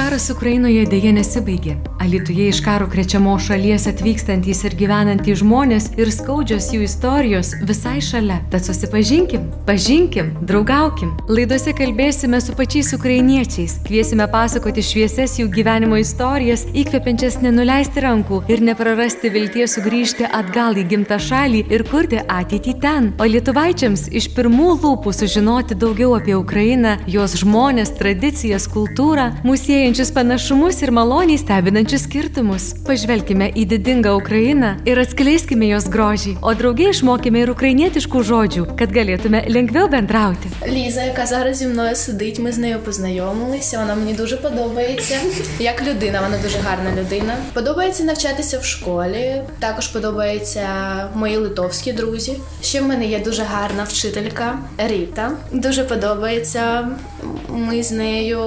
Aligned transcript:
karas 0.00 0.30
Ukrainoje 0.32 0.86
dėje 0.88 1.10
nesibaigė. 1.12 1.74
Alituje 2.00 2.46
iš 2.48 2.62
karo 2.64 2.86
krečiamo 2.88 3.34
šalies 3.44 3.84
atvykstantys 3.90 4.62
ir 4.64 4.72
gyvenantys 4.80 5.42
žmonės 5.42 5.90
ir 6.00 6.08
skaudžios 6.14 6.70
jų 6.72 6.86
istorijos 6.86 7.50
visai 7.68 7.98
šalia. 8.00 8.38
Tad 8.52 8.64
susipažinkim, 8.64 9.44
pažinkim, 9.66 10.30
draugaukim. 10.48 11.10
Laidose 11.28 11.74
kalbėsime 11.76 12.40
su 12.40 12.54
pačiais 12.56 12.94
ukrainiečiais, 12.96 13.74
kviesime 13.84 14.24
pasakoti 14.32 14.84
švieses 14.88 15.36
jų 15.42 15.50
gyvenimo 15.52 15.98
istorijas, 16.00 16.64
įkvepiančias 16.72 17.36
nenuleisti 17.44 18.06
rankų 18.06 18.40
ir 18.48 18.64
neprarasti 18.70 19.28
vilties 19.36 19.76
sugrįžti 19.76 20.30
atgal 20.40 20.80
į 20.80 20.86
gimtą 20.94 21.20
šalį 21.26 21.66
ir 21.68 21.84
kurti 21.92 22.22
ateitį 22.24 22.76
ten. 22.86 23.10
O 23.20 23.28
lietuvaičiams 23.28 24.06
iš 24.16 24.30
pirmų 24.38 24.78
lūpų 24.80 25.12
sužinoti 25.20 25.76
daugiau 25.76 26.16
apie 26.16 26.38
Ukrainą, 26.40 26.96
jos 27.18 27.36
žmonės, 27.44 27.92
tradicijas, 28.00 28.70
kultūrą, 28.72 29.28
musiejančius 29.90 30.14
panašumus 30.14 30.82
ir 30.82 30.90
maloniai 30.94 31.38
stebinančius 31.38 32.04
skirtumus. 32.06 32.64
Pažvelkime 32.86 33.48
į 33.58 33.64
didingą 33.72 34.12
Ukrainą 34.20 34.76
ir 34.86 35.00
atskleiskime 35.02 35.66
jos 35.66 35.88
grožį, 35.90 36.36
o 36.46 36.52
draugiai 36.54 36.92
išmokime 36.94 37.42
ir 37.42 37.50
ukrainietiškų 37.50 38.22
žodžių, 38.28 38.66
kad 38.78 38.94
galėtume 38.94 39.42
lengviau 39.50 39.90
bendrauti. 39.90 40.46
Ліза, 40.62 41.02
яка 41.02 41.26
зараз 41.26 41.56
зі 41.56 41.66
мною 41.66 41.96
сидить, 41.96 42.38
ми 42.38 42.52
з 42.52 42.58
нею 42.58 42.78
познайомилися. 42.78 43.78
Вона 43.78 43.94
мені 43.94 44.14
дуже 44.14 44.36
подобається. 44.36 45.16
Як 45.58 45.82
людина, 45.86 46.20
вона 46.20 46.38
дуже 46.42 46.58
гарна 46.58 46.90
людина. 47.00 47.34
Подобається 47.52 48.04
навчатися 48.04 48.58
в 48.58 48.64
школі. 48.64 49.42
Також 49.58 49.88
подобаються 49.88 50.64
мої 51.14 51.36
литовські 51.36 51.92
друзі. 51.92 52.36
Ще 52.62 52.80
в 52.80 52.86
мене 52.86 53.06
є 53.06 53.18
дуже 53.18 53.42
гарна 53.42 53.84
вчителька 53.84 54.58
Ріта. 54.78 55.32
Дуже 55.52 55.84
подобається. 55.84 56.88
Ми 57.54 57.82
з 57.82 57.92
нею 57.92 58.40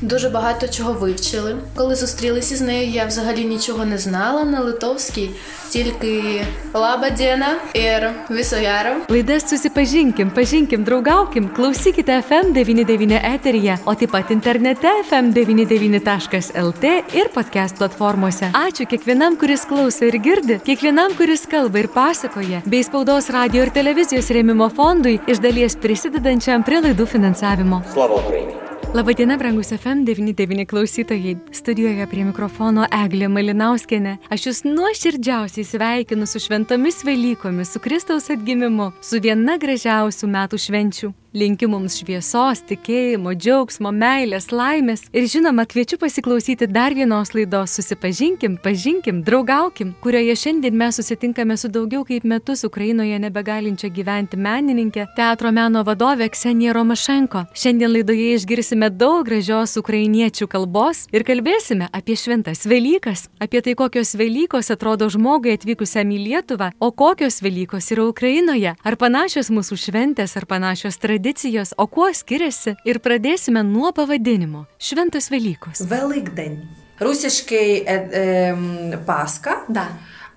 дуже 0.00 0.28
багато 0.28 0.68
чого 0.68 0.92
вивчили. 0.92 1.56
Коли 1.74 1.94
зустрілися 1.94 2.56
з 2.56 2.60
нею, 2.60 2.90
я 2.90 3.06
взагалі 3.06 3.44
нічого 3.44 3.84
не 3.84 3.98
знала 3.98 4.44
на 4.44 4.60
литовській, 4.60 5.30
тільки 5.70 6.44
лабадіна 6.74 7.46
ir 7.74 8.10
viso 8.30 8.56
gero. 8.56 8.92
Laidas 9.08 9.48
susipažinkim, 9.50 10.30
pažinkim, 10.30 10.84
draugaukim, 10.84 11.48
klausykite 11.56 12.22
FM99 12.30 13.34
eteryje, 13.34 13.78
o 13.84 13.94
taip 13.94 14.10
pat 14.10 14.30
internete 14.30 14.88
FM99.lt 15.10 16.84
ir 17.18 17.28
podcast 17.34 17.76
platformose. 17.78 18.50
Ačiū 18.52 18.86
kiekvienam, 18.86 19.36
kuris 19.40 19.64
klauso 19.68 20.04
ir 20.04 20.16
girdi, 20.26 20.60
kiekvienam, 20.66 21.10
kuris 21.18 21.46
kalba 21.46 21.78
ir 21.78 21.88
pasakoja, 21.88 22.62
bei 22.66 22.82
spaudos 22.84 23.30
radio 23.30 23.62
ir 23.66 23.70
televizijos 23.70 24.30
rėmimo 24.30 24.68
fondui 24.76 25.20
iš 25.26 25.38
dalies 25.46 25.76
prisidedančiam 25.76 26.62
prie 26.62 26.80
laidų 26.80 27.06
finansavimo. 27.06 27.82
Слава 27.92 28.14
Україні! 28.14 28.45
Thank 28.46 28.70
you. 28.70 28.75
Labadiena, 28.94 29.36
brangus 29.36 29.72
FM99 29.72 30.66
klausytojai. 30.66 31.36
Studijoje 31.52 32.06
prie 32.06 32.24
mikrofono 32.24 32.86
Eglė 32.94 33.28
Malinauskenė. 33.28 34.16
Aš 34.30 34.46
jūs 34.46 34.62
nuoširdžiausiai 34.68 35.66
sveikinu 35.66 36.26
su 36.26 36.40
šventomis 36.40 37.02
Velykomis, 37.04 37.74
su 37.74 37.82
Kristaus 37.82 38.30
atgimimu, 38.30 38.92
su 39.02 39.20
viena 39.20 39.58
gražiausių 39.58 40.30
metų 40.30 40.62
švenčių. 40.68 41.12
Linkiu 41.36 41.66
mums 41.68 41.98
šviesos, 42.00 42.62
tikėjimo, 42.64 43.34
džiaugsmo, 43.36 43.90
meilės, 43.92 44.46
laimės 44.56 45.02
ir 45.12 45.26
žinoma, 45.28 45.66
kviečiu 45.68 45.98
pasiklausyti 46.00 46.64
dar 46.70 46.94
vienos 46.96 47.34
laidos 47.36 47.74
Susipažinkim, 47.76 48.54
pažinkim, 48.64 49.18
draugaukim, 49.26 49.90
kurioje 50.00 50.32
šiandien 50.46 50.78
mes 50.80 50.96
susitinkame 50.96 51.58
su 51.60 51.68
daugiau 51.68 52.06
kaip 52.08 52.24
metus 52.24 52.64
Ukrainoje 52.64 53.18
nebegalinčia 53.20 53.90
gyventi 53.92 54.40
menininkė, 54.40 55.10
teatro 55.18 55.52
meno 55.52 55.84
vadovė 55.84 56.30
Ksenija 56.32 56.72
Romašenko. 56.72 57.44
Šiandien 57.52 57.92
laidoje 57.92 58.32
išgirsime 58.38 58.75
išgirsime 58.76 58.90
daug 58.90 59.24
gražios 59.24 59.76
ukrainiečių 59.76 60.46
kalbos 60.48 61.06
ir 61.12 61.24
kalbėsime 61.24 61.88
apie 61.92 62.16
šventas 62.16 62.66
Velykas, 62.66 63.28
apie 63.40 63.62
tai, 63.62 63.74
kokios 63.74 64.14
Velykos 64.14 64.70
atrodo 64.70 65.08
žmogui 65.08 65.54
atvykusiam 65.56 66.10
į 66.12 66.18
Lietuvą, 66.20 66.72
o 66.78 66.90
kokios 66.92 67.40
Velykos 67.42 67.90
yra 67.92 68.04
Ukrainoje, 68.04 68.74
ar 68.84 68.96
panašios 68.96 69.48
mūsų 69.50 69.76
šventės, 69.80 70.36
ar 70.36 70.46
panašios 70.46 70.98
tradicijos, 70.98 71.72
o 71.78 71.86
kuo 71.86 72.12
skiriasi. 72.12 72.76
Ir 72.84 73.00
pradėsime 73.00 73.62
nuo 73.64 73.92
pavadinimo- 73.92 74.66
Šventas 74.78 75.30
Velykos. 75.30 75.80
Velikdien. 75.88 76.60
Rusiškai 77.00 77.84
e, 77.86 77.96
e, 78.12 78.98
paska. 79.06 79.64
Da. 79.68 79.88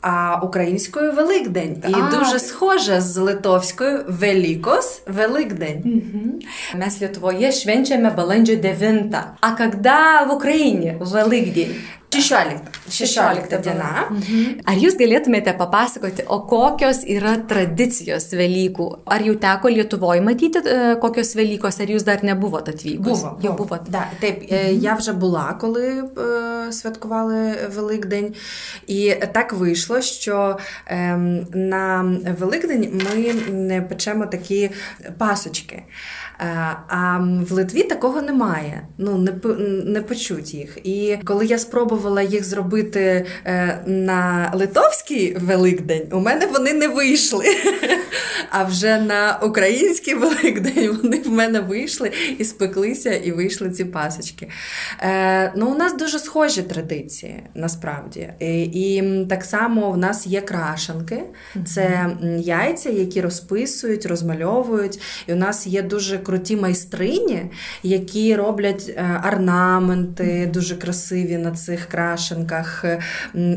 А 0.02 0.40
українською 0.44 1.12
Великдень. 1.12 1.84
І 1.90 1.94
А. 1.94 2.20
дуже 2.20 2.40
схоже 2.40 3.02
з 3.02 3.18
литовською 3.18 4.06
Велікос 4.08 5.02
Великдень. 5.08 6.04
Mes 6.76 6.94
Lietuvoje 7.02 7.52
švenčiame 7.52 8.10
balandžio 8.16 8.56
9. 8.62 9.16
A 9.42 9.50
kada 9.58 10.24
в 10.24 10.34
Україні 10.34 10.96
Великдень? 11.00 11.76
16. 12.12 12.62
16 12.90 13.60
diena. 13.62 14.08
Ar 14.66 14.80
jūs 14.82 14.96
galėtumėte 14.98 15.54
papasakoti, 15.58 16.24
o 16.34 16.40
kokios 16.50 17.04
yra 17.06 17.36
tradicijos 17.50 18.32
Velykų? 18.34 18.88
Ar 19.06 19.22
jau 19.28 19.36
teko 19.38 19.70
Lietuvoje 19.70 20.24
matyti, 20.26 20.64
e, 20.66 20.96
kokios 21.02 21.36
Velykos, 21.38 21.78
ar 21.80 21.94
jūs 21.94 22.06
dar 22.08 22.24
nebuvote 22.26 22.74
atvykus? 22.74 23.22
Було. 23.22 23.38
Jau 23.44 23.54
buvot. 23.58 23.90
Да, 23.90 24.08
taip, 24.22 24.48
е, 24.52 24.74
я 24.74 24.94
вже 24.94 25.14
була, 25.14 25.54
коли 25.62 25.88
е, 25.88 26.72
святкували 26.72 27.56
Великдень. 27.76 28.36
І 28.88 29.16
так 29.34 29.54
вийшло, 29.54 30.02
що 30.02 30.58
ем, 30.88 31.48
на 31.54 32.04
Великдень 32.40 33.02
ми 33.70 33.82
печемо 33.82 34.26
такі 34.26 34.70
пасочки. 35.18 35.84
Е, 36.42 36.76
А 36.88 37.18
в 37.50 37.52
Литві 37.52 37.84
такого 37.84 38.22
немає. 38.22 38.88
Ну, 38.98 39.18
не, 39.18 39.32
не 39.86 40.02
печуть 40.02 40.54
їх. 40.54 40.78
І 40.84 41.18
коли 41.24 41.46
я 41.46 41.58
спробувала 41.58 41.99
їх 42.30 42.44
зробити 42.44 43.26
е, 43.46 43.80
на 43.86 44.52
литовський 44.54 45.38
Великдень, 45.40 46.08
у 46.12 46.20
мене 46.20 46.46
вони 46.46 46.74
не 46.74 46.88
вийшли. 46.88 47.46
А 48.52 48.64
вже 48.64 48.98
на 48.98 49.40
український 49.44 50.14
Великдень 50.14 50.98
вони 51.04 51.18
в 51.18 51.30
мене 51.30 51.60
вийшли 51.60 52.12
і 52.38 52.46
спеклися, 52.46 53.14
і 53.14 53.32
вийшли 53.32 53.70
ці 53.70 53.86
пасочки. 53.86 54.50
Е, 55.02 55.54
ну, 55.56 55.72
у 55.72 55.78
нас 55.78 55.98
дуже 55.98 56.20
схожі 56.20 56.62
традиції, 56.62 57.44
насправді. 57.56 58.30
І, 58.40 58.62
і 58.64 59.26
так 59.26 59.44
само 59.44 59.92
в 59.92 59.98
нас 59.98 60.28
є 60.28 60.42
крашенки, 60.42 61.24
це 61.66 62.10
яйця, 62.40 62.90
які 62.90 63.22
розписують, 63.22 64.06
розмальовують. 64.06 65.00
І 65.28 65.34
у 65.34 65.36
нас 65.36 65.68
є 65.68 65.82
дуже 65.82 66.18
круті 66.18 66.56
майстрині, 66.56 67.52
які 67.84 68.36
роблять 68.36 68.90
е, 68.90 69.22
орнаменти 69.28 70.50
дуже 70.54 70.76
красиві 70.76 71.38
на 71.38 71.52
цих 71.52 71.86
крашенках. 71.90 72.86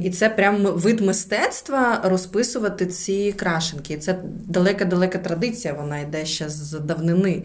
І 0.03 0.11
це 0.11 0.29
прям 0.29 0.57
вид 0.63 1.01
мистецтва 1.01 2.01
розписувати 2.05 2.87
ці 2.87 3.33
крашенки. 3.33 3.95
І 3.95 3.97
Це 3.97 4.19
далека-далека 4.49 5.19
традиція, 5.19 5.75
вона 5.75 5.99
йде 5.99 6.27
ще 6.27 6.49
з 6.49 6.73
давнини. 6.73 7.43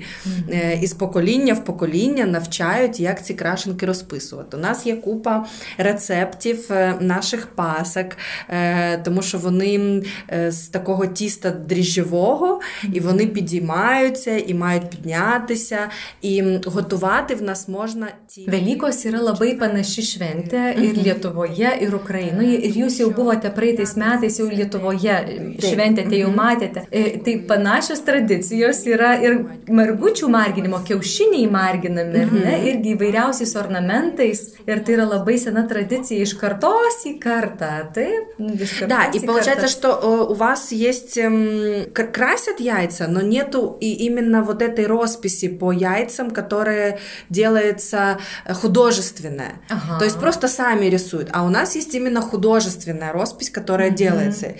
Е, 0.49 0.79
І 0.81 0.87
з 0.87 0.93
покоління 0.93 1.53
в 1.53 1.65
покоління 1.65 2.25
навчають, 2.25 2.99
як 2.99 3.25
ці 3.25 3.33
крашенки 3.33 3.85
розписувати. 3.85 4.57
У 4.57 4.59
нас 4.59 4.85
є 4.85 4.95
купа 4.95 5.45
рецептів 5.77 6.71
е, 6.71 6.95
наших 6.99 7.47
пасок, 7.47 8.05
е, 8.49 8.97
тому 8.97 9.21
що 9.21 9.37
вони 9.37 10.03
е, 10.33 10.51
з 10.51 10.67
такого 10.67 11.05
тіста 11.05 11.49
дріжджового, 11.49 12.61
і 12.93 12.99
вони 12.99 13.27
підіймаються 13.27 14.37
і 14.37 14.53
мають 14.53 14.89
піднятися. 14.89 15.77
І 16.21 16.43
готувати 16.65 17.35
в 17.35 17.41
нас 17.41 17.67
можна 17.67 18.07
ті. 18.27 18.49
Velykos 18.49 19.03
yra 19.07 19.19
labai 19.21 19.51
panaši 19.59 20.03
šventė 20.11 20.63
ir 20.76 20.94
Lietuvoje, 21.04 21.70
ir 21.80 21.94
Ukrainoje. 21.94 22.58
Ir 22.68 22.72
jūs 22.84 22.98
jau 23.00 23.10
buvote 23.10 23.50
praeitais 23.54 23.96
metais 23.96 24.38
jau 24.38 24.48
Lietuvoje 24.50 25.16
šventėte, 25.60 26.16
jau 26.18 26.30
matėte. 26.34 26.86
E, 26.90 27.18
Tai 27.22 27.34
panašios 27.48 28.00
tradicijos 28.06 28.80
yra 28.86 29.12
ir 29.22 29.38
margučių 29.68 30.28
marginimo, 30.32 30.80
kiaušiniai 30.86 31.46
marginami, 31.50 32.24
ar 32.24 32.32
ne, 32.32 32.54
irgi 32.72 32.94
įvairiausiais 32.96 33.54
ornamentais. 33.60 34.54
Ir 34.66 34.80
tai 34.84 34.94
yra 34.96 35.04
labai 35.06 35.38
sena 35.38 35.66
tradicija 35.68 36.22
iš 36.22 36.34
kartos 36.40 37.02
į 37.06 37.18
kartą. 37.22 37.70
Taip, 37.94 38.34
iš 38.38 38.78
kartos 38.80 38.88
Да, 38.88 39.04
и 39.12 39.18
į 39.18 39.26
получается, 39.26 39.66
kartą. 39.66 39.68
что 39.68 39.88
э, 40.02 40.32
у 40.32 40.34
вас 40.34 40.72
есть 40.72 41.16
м, 41.18 41.86
к- 41.92 42.10
красят 42.12 42.60
яйца, 42.60 43.06
но 43.08 43.20
нету 43.20 43.76
и 43.80 43.92
именно 44.06 44.42
вот 44.42 44.62
этой 44.62 44.86
росписи 44.86 45.48
по 45.48 45.72
яйцам, 45.72 46.30
которая 46.30 46.98
делается 47.30 48.18
э, 48.44 48.52
художественная. 48.54 49.52
Ага. 49.68 49.98
То 49.98 50.04
есть 50.04 50.18
просто 50.18 50.48
сами 50.48 50.65
рисуют. 50.89 51.29
А 51.33 51.43
у 51.43 51.49
нас 51.49 51.75
есть 51.75 51.95
именно 51.95 52.21
художественная 52.21 53.11
роспись, 53.11 53.49
которая 53.49 53.89
делается. 53.89 54.53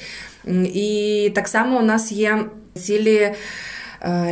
И 0.45 1.31
так 1.36 1.48
само 1.48 1.80
у 1.80 1.83
нас 1.83 2.12
є 2.12 2.45
цілі 2.74 3.33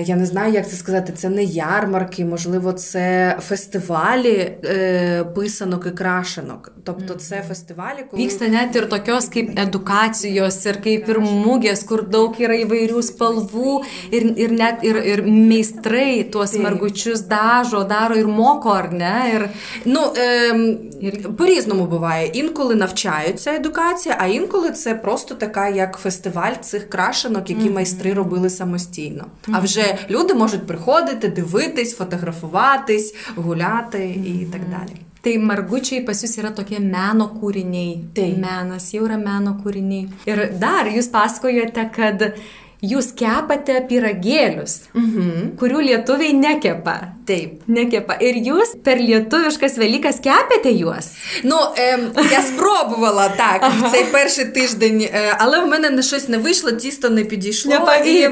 я 0.06 0.16
не 0.16 0.26
знаю, 0.26 0.54
як 0.54 0.70
це 0.70 0.76
сказати. 0.76 1.14
Це 1.16 1.30
не 1.30 1.44
ярмарки, 1.44 2.26
можливо, 2.26 2.74
це 2.74 3.38
фестивалі 3.42 4.58
е, 4.66 5.24
писанок 5.36 5.86
і 5.88 5.92
крашенок. 5.92 6.72
Тобто, 6.84 7.14
це 7.14 7.44
фестивалі, 7.48 8.06
коли... 8.12 8.24
Vyksta 8.24 8.50
net 8.50 8.76
ir 8.76 8.86
tokios 8.90 9.26
kaip 9.34 9.50
edukacijos, 9.66 10.58
ir 10.70 10.78
kaip 10.86 11.10
ir 11.10 11.20
mugės, 11.20 11.82
kur 11.90 12.04
daug 12.16 12.38
yra 12.38 12.58
įvairių 12.62 13.02
spalvų, 13.02 13.74
ir, 14.14 14.28
ir 14.38 14.54
net 14.54 14.86
ir, 14.86 15.00
ir 15.12 15.24
meistrai 15.26 16.24
tuos 16.32 16.54
margučius 16.62 17.26
dažo, 17.30 17.84
daro 17.90 18.16
ir 18.22 18.30
moko, 18.30 18.70
ar 18.74 18.92
ne? 18.94 19.18
Ir... 19.34 19.48
Ну, 19.86 20.14
е. 20.18 20.78
По-різному 21.38 21.86
буває. 21.86 22.28
Інколи 22.28 22.76
навчаються 22.76 23.54
едукація, 23.54 24.18
а 24.20 24.26
інколи 24.26 24.72
це 24.72 24.96
просто 24.96 25.36
така, 25.36 25.70
як 25.70 25.98
фестиваль 25.98 26.54
цих 26.62 26.90
крашенок, 26.90 27.50
які 27.50 27.70
майстри 27.70 28.14
робили 28.14 28.50
самостійно. 28.50 29.26
Mm-hmm. 29.56 29.60
А 29.60 29.60
вже 29.60 29.98
люди 30.10 30.34
можуть 30.34 30.68
приходити, 30.68 31.28
дивитись, 31.30 31.96
фотографуватись, 31.96 33.16
гуляти 33.36 33.98
mm-hmm. 33.98 34.42
і 34.42 34.46
так 34.46 34.62
далі. 34.70 34.96
Tai 35.26 35.40
margučiai 35.42 36.04
pas 36.06 36.20
jūs 36.22 36.36
yra 36.38 36.52
tokie 36.54 36.78
meno 36.78 37.26
kūriniai. 37.34 37.96
Tai 38.14 38.28
menas 38.38 38.92
jau 38.94 39.08
yra 39.08 39.18
meno 39.18 39.56
kūriniai. 39.58 40.06
Ir 40.30 40.42
dar 40.62 40.86
jūs 40.86 41.10
pasakojate, 41.10 41.88
kad 41.96 42.28
jūs 42.86 43.10
kepate 43.18 43.80
piragėlius, 43.90 44.92
mhm. 44.94 45.56
kurių 45.58 45.82
lietuviai 45.90 46.36
nekepa. 46.38 47.15
Taip. 47.26 47.64
Nekepa. 47.66 48.20
Ir 48.22 48.38
jūs 48.46 48.76
per 48.86 49.00
lietuviškas 49.02 49.80
Velykas 49.82 50.20
кепите 50.22 50.70
юос? 50.70 51.10
Ну, 51.44 51.58
е, 51.78 52.00
я 52.32 52.42
спробувала 52.42 53.30
так 53.38 53.60
ага. 53.62 53.88
в 53.88 53.92
цей 53.92 54.04
перший 54.04 54.46
тиждень, 54.46 55.02
е, 55.02 55.36
але 55.40 55.60
в 55.60 55.68
мене 55.68 56.04
щось 56.04 56.30
не 56.30 56.38
вийшло, 56.38 56.72
тісто 56.72 57.10
не 57.10 57.24
підійшло 57.24 57.72
не 57.72 58.12
і, 58.12 58.30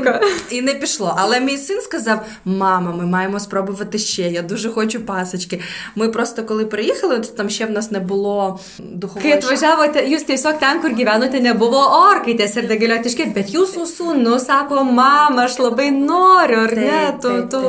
і 0.50 0.62
не 0.62 0.74
пішло. 0.74 1.16
Але 1.18 1.40
мій 1.40 1.58
син 1.58 1.82
сказав: 1.82 2.26
мама, 2.46 2.92
ми 2.92 3.06
маємо 3.06 3.40
спробувати 3.40 3.98
ще. 3.98 4.22
Я 4.22 4.42
дуже 4.42 4.70
хочу 4.70 5.02
пасочки. 5.02 5.62
Ми 5.96 6.10
просто 6.10 6.44
коли 6.44 6.66
приїхали, 6.66 7.20
то 7.20 7.28
там 7.28 7.50
ще 7.50 7.66
в 7.66 7.72
нас 7.72 7.92
не 7.92 8.00
було 8.00 8.60
духової. 8.80 9.34
Kai 9.34 9.40
atvažiavote, 9.40 10.04
jūs 10.12 10.26
tiesiog 10.30 10.60
ten, 10.62 10.82
kur 10.84 10.94
gyvenote, 11.00 11.40
nebuvo 11.42 11.82
orkaitės 12.12 12.58
ir 12.60 12.68
negalėjote 12.70 13.32
bet 13.34 13.50
jūsų 13.56 13.88
sūnus 13.88 14.46
sako, 14.46 14.84
mama, 14.84 15.48
aš 15.48 15.60
labai 15.60 15.90
noriu, 15.92 16.60
ar 16.68 16.76
ne, 16.76 17.02
tu, 17.22 17.32
tu 17.52 17.62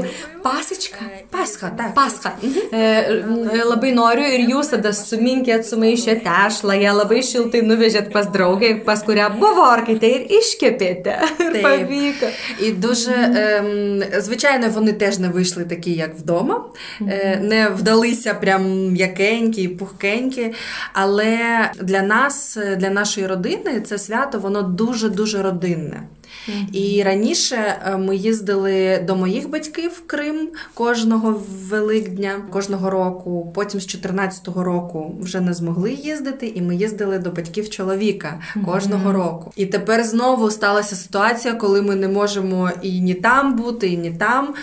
pasečką. 0.45 1.05
Pascha, 1.31 1.71
taip. 1.71 1.95
Pascha. 1.95 2.31
Mhm. 2.43 2.61
E, 2.73 3.65
labai 3.65 3.93
noriu 3.97 4.27
ir 4.37 4.45
jūs 4.53 4.71
tada 4.75 4.93
suminkėt, 4.93 5.65
sumaišėt 5.69 6.23
tešlą, 6.27 6.77
ją 6.83 6.93
labai 6.99 7.23
šiltai 7.25 7.63
nuvežėt 7.65 8.11
pas 8.13 8.29
draugę, 8.35 8.75
pas 8.85 9.03
kurią 9.07 9.31
buvo 9.41 9.65
orkaitė 9.71 10.11
ir 10.19 10.27
iškepėte. 10.41 11.17
Ir 11.45 11.61
pavyko. 11.65 12.29
І 12.61 12.73
дуже, 12.73 13.13
е, 13.13 14.21
звичайно, 14.21 14.69
вони 14.69 14.93
теж 14.93 15.19
не 15.19 15.29
вийшли 15.29 15.65
такі, 15.65 15.93
як 15.93 16.15
вдома, 16.19 16.65
е, 17.01 17.41
не 17.43 17.69
вдалися 17.69 18.35
прям 18.35 18.93
м'якенькі, 18.93 19.69
пухкенькі. 19.69 20.53
Але 20.93 21.39
для 21.81 22.03
нас, 22.03 22.59
для 22.77 22.91
нашої 22.91 23.27
родини, 23.27 23.81
це 23.81 23.99
свято, 23.99 24.39
воно 24.39 24.63
дуже-дуже 24.63 25.43
родинне. 25.43 26.03
Mm-hmm. 26.49 26.73
І 26.73 27.03
раніше 27.03 27.57
е, 27.57 27.97
ми 27.97 28.17
їздили 28.17 29.05
до 29.07 29.17
моїх 29.17 29.51
батьків 29.51 29.91
в 29.91 30.07
Крим 30.07 30.49
кожного 30.75 31.43
Великдня, 31.69 32.43
кожного 32.51 32.91
року. 32.91 33.53
Потім 33.55 33.81
з 33.81 33.87
14-го 33.87 34.65
року 34.65 35.17
вже 35.21 35.41
не 35.41 35.55
змогли 35.55 35.93
їздити, 35.93 36.47
і 36.47 36.63
ми 36.63 36.77
їздили 36.77 37.19
до 37.19 37.31
батьків 37.31 37.71
чоловіка 37.71 38.41
кожного 38.67 39.11
mm-hmm. 39.11 39.15
року. 39.15 39.53
І 39.57 39.67
тепер 39.67 40.05
знову 40.05 40.51
сталася 40.51 40.97
ситуація, 40.97 41.55
коли 41.55 41.83
ми 41.83 41.95
не 41.95 42.09
можемо 42.09 42.71
і 42.83 43.01
ні 43.01 43.15
там 43.15 43.57
бути, 43.57 43.89
і 43.89 43.97
ні 43.97 44.11
там. 44.11 44.55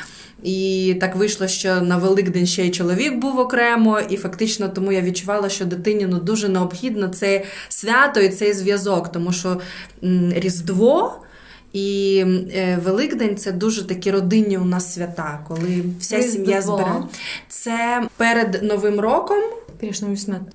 І 0.44 0.98
так 1.00 1.16
вийшло, 1.16 1.48
що 1.48 1.82
на 1.82 1.98
Великдень 1.98 2.46
ще 2.46 2.66
й 2.66 2.72
чоловік 2.72 3.16
був 3.16 3.40
окремо, 3.40 4.00
і 4.10 4.18
фактично 4.18 4.70
тому 4.70 4.92
я 4.92 5.02
відчувала, 5.02 5.50
що 5.50 5.66
дитині 5.66 6.06
ну, 6.06 6.20
дуже 6.20 6.50
необхідно 6.50 7.08
це 7.08 7.44
свято 7.70 8.20
і 8.20 8.30
цей 8.30 8.54
зв'язок, 8.54 9.12
тому 9.12 9.32
що 9.32 9.62
м, 10.04 10.34
Різдво. 10.36 11.22
І 11.74 12.24
е, 12.56 12.80
Великдень 12.84 13.38
це 13.38 13.52
дуже 13.52 13.88
такі 13.88 14.12
родинні 14.12 14.58
у 14.58 14.66
нас 14.66 14.94
свята, 14.94 15.40
коли 15.48 15.84
вся 16.00 16.18
Різдво. 16.18 16.34
сім'я 16.34 16.62
збирає. 16.62 17.04
Це 17.48 18.04
перед 18.18 18.64
Новим 18.64 19.00
роком. 19.00 19.44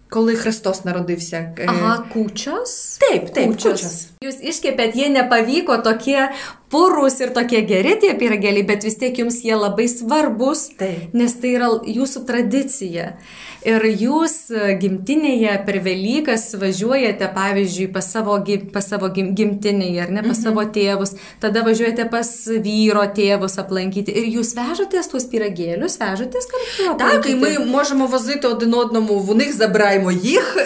Коли 0.08 0.36
Христос 0.36 0.84
народився. 0.84 1.54
Ага, 1.66 2.04
кучas. 2.14 2.98
Taip, 3.02 3.32
taip, 3.34 3.48
kūčios. 3.56 4.14
Jūs 4.22 4.38
iškepėt, 4.38 4.94
jie 4.94 5.08
nepavyko 5.10 5.82
tokie 5.82 6.28
purus 6.71 7.19
ir 7.19 7.33
tokie 7.35 7.61
geri 7.67 7.97
tie 7.99 8.13
piragėliai, 8.17 8.63
bet 8.67 8.87
vis 8.87 8.95
tiek 8.99 9.17
jums 9.19 9.41
jie 9.43 9.55
labai 9.57 9.89
svarbus, 9.91 10.69
taip. 10.79 11.11
nes 11.13 11.35
tai 11.41 11.55
yra 11.57 11.71
jūsų 11.83 12.25
tradicija. 12.27 13.13
Ir 13.61 13.83
jūs 13.85 14.33
e, 14.49 14.71
gimtinėje 14.81 15.51
per 15.67 15.77
Velykas 15.85 16.47
važiuojate, 16.57 17.27
pavyzdžiui, 17.35 17.91
pas 17.93 18.07
savo, 18.09 18.39
pas 18.73 18.87
savo 18.89 19.11
gimtinėje, 19.13 19.99
ar 20.01 20.13
ne, 20.15 20.23
pas 20.25 20.33
mhm. 20.33 20.41
savo 20.41 20.63
tėvus, 20.77 21.13
tada 21.43 21.61
važiuojate 21.67 22.07
pas 22.09 22.31
vyro 22.65 23.03
tėvus 23.13 23.59
aplankyti. 23.61 24.15
Ir 24.17 24.31
jūs 24.39 24.55
vežatės 24.57 25.11
tuos 25.11 25.27
piragėlius, 25.29 25.99
vežatės 26.01 26.49
kartu. 26.49 26.87
Так, 27.01 27.29
і 27.29 27.35
ми 27.35 27.59
можемо 27.59 28.05
возити 28.05 28.47
один 28.47 28.73
одному, 28.73 29.19
в 29.19 29.35
них 29.35 29.53
забираємо 29.53 30.11
їх 30.11 30.57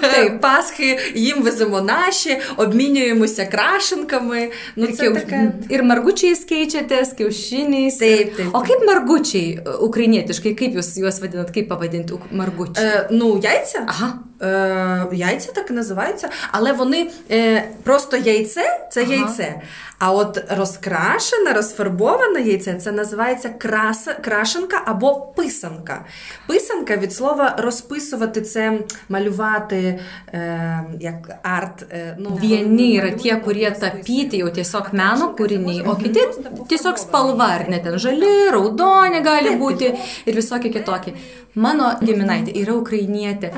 так. 0.00 0.40
Пасхи, 0.40 0.98
їм 1.14 1.42
веземо 1.42 1.80
наші, 1.80 2.38
обмінюємося 2.56 3.46
крашенками. 3.46 4.50
Ну, 4.76 4.86
ir, 4.86 4.92
це 4.92 5.10
таке... 5.10 5.52
ir 5.69 5.83
margučiais 5.83 6.43
keičiatės, 6.47 7.13
kiaušiniais. 7.17 7.99
Taip, 8.01 8.35
taip. 8.37 8.53
O 8.55 8.61
kaip 8.65 8.85
margučiai 8.87 9.57
ukrainietiškai, 9.87 10.55
kaip 10.59 10.77
jūs 10.79 10.93
juos 11.01 11.21
vadinat, 11.23 11.51
kaip 11.55 11.69
pavadinti 11.71 12.17
маргучі? 12.31 12.81
Е, 12.81 13.07
ну, 13.11 13.39
яйця. 13.43 13.85
Ага. 13.87 14.19
Е, 14.41 15.07
Яйця 15.11 15.51
так 15.51 15.69
і 15.69 15.73
називаються, 15.73 16.29
але 16.51 16.73
вони 16.73 17.09
е, 17.31 17.63
просто 17.83 18.17
яйце 18.17 18.87
це 18.91 19.03
ага. 19.03 19.13
яйце. 19.13 19.61
А 19.99 20.11
от 20.11 20.43
розкрашене, 20.49 21.53
розфарбоване 21.53 22.41
яйце 22.41 22.73
це 22.73 22.91
називається 22.91 23.49
краса, 23.49 24.13
крашенка 24.13 24.81
або 24.85 25.15
писанка. 25.15 26.05
Писанка 26.47 26.97
від 26.97 27.13
слова 27.13 27.55
розписувати 27.57 28.41
це 28.41 28.79
малювати 29.09 29.99
е, 30.33 30.83
як 30.99 31.39
арт. 31.43 31.85
Е, 31.91 32.17
ну, 32.19 32.29
Vieni 32.41 32.99
yra 33.01 33.11
tie, 33.17 33.35
kurie 33.41 33.71
tapyti 33.71 34.37
jau 34.43 34.49
tiesiog 34.53 34.93
meno 34.93 35.33
kūriniai, 35.37 35.83
o 35.87 35.95
kiti 35.99 36.23
tiesiog 36.69 36.99
spalva, 37.01 37.51
ar 37.57 37.67
net 37.71 37.85
ten 37.87 37.97
žali, 38.01 38.31
raudoni 38.53 39.21
gali 39.25 39.55
būti 39.59 39.91
ir 40.27 40.37
visokie 40.37 40.71
kitokie. 40.73 41.15
Mano 41.57 41.89
giminaitė 42.03 42.53
yra 42.61 42.75
ukrainietė 42.77 43.49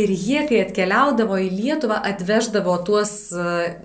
ir 0.00 0.12
jie, 0.12 0.40
kai 0.48 0.62
atkeliaudavo 0.62 1.36
į 1.42 1.50
Lietuvą, 1.52 1.98
atveždavo 2.12 2.78
tuos 2.86 3.12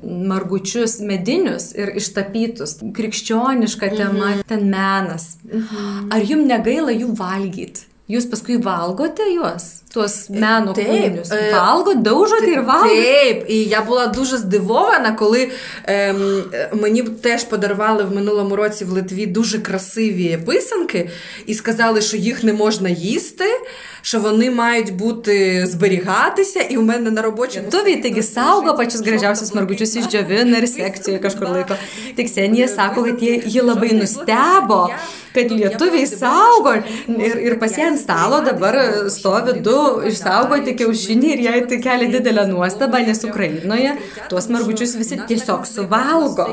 margučius 0.04 1.02
medinius 1.04 1.74
ir 1.76 1.92
ištapytus, 2.00 2.78
krikščioniška 2.96 3.92
tema, 3.98 4.32
mhm. 4.38 4.48
ten 4.48 4.72
menas. 4.72 5.36
Mhm. 5.44 6.10
Ar 6.16 6.32
jums 6.32 6.48
negaila 6.48 6.96
jų 6.96 7.12
valgyti? 7.18 7.88
Jūs 8.08 8.30
paskui 8.32 8.56
valgote 8.64 9.26
juos, 9.34 9.82
tuos 9.98 10.30
meno 10.30 10.74
і 10.78 11.54
валгот? 11.54 11.98
Taip, 12.86 13.46
і 13.48 13.64
я 13.64 13.82
була 13.82 14.08
дуже 14.08 14.38
здивована, 14.38 15.12
коли 15.12 15.50
ем, 15.84 16.44
мені 16.74 17.02
теж 17.02 17.44
подарували 17.44 18.04
в 18.04 18.16
минулому 18.16 18.56
році 18.56 18.86
в 18.86 18.90
Литві 18.90 19.26
дуже 19.26 19.60
красиві 19.60 20.38
писанки 20.46 21.10
і 21.46 21.54
сказали, 21.54 22.02
що 22.02 22.18
їх 22.18 22.44
не 22.44 22.54
можна 22.54 22.90
їсти, 22.90 23.46
що 24.02 24.20
вони 24.20 24.52
мають 24.52 24.96
бути 24.96 25.66
зберігатися, 25.68 26.60
і 26.60 26.78
у 26.78 26.82
мене 26.82 27.12
на 27.12 27.22
робочому 27.22 27.68
Lietuviai 27.68 28.02
taigi 28.02 28.24
saugo 28.24 28.74
pačius 28.78 29.02
gražiausius 29.02 29.54
margučius 29.54 29.96
išdžiovina 30.00 30.62
ir 30.62 30.68
sekcijoje 30.68 31.22
kažkur 31.22 31.50
laiko. 31.52 31.76
Tik 32.16 32.30
Senija 32.30 32.68
sako, 32.68 33.04
kad 33.04 33.22
jie, 33.22 33.42
jie 33.46 33.64
labai 33.64 33.92
nustebo, 33.98 34.88
kad 35.34 35.52
lietuviai 35.52 36.08
saugo 36.08 36.74
ir, 36.78 37.38
ir 37.48 37.58
pas 37.60 37.78
ją 37.78 37.92
ant 37.92 38.02
stalo 38.02 38.42
dabar 38.46 38.78
stovi 39.14 39.60
du 39.66 39.78
išsaugoti 40.12 40.76
kiaušiniai 40.80 41.34
ir 41.36 41.44
jai 41.48 41.62
tai 41.70 41.80
kelia 41.86 42.12
didelę 42.16 42.48
nuostabą, 42.52 43.02
nes 43.08 43.24
Ukrainoje 43.30 43.98
tuos 44.30 44.50
margučius 44.54 44.96
visi 45.00 45.20
tiesiog 45.30 45.68
suvalgo. 45.76 46.48